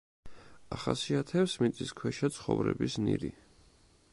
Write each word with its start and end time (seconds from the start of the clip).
ახასიათებს 0.77 1.53
მიწისქვეშა 1.65 2.31
ცხოვრების 2.39 2.97
ნირი. 3.07 3.31